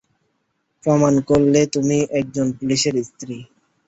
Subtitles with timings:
[0.83, 3.37] প্রমাণ করলে তুমি একজন পুলিশের স্ত্রী।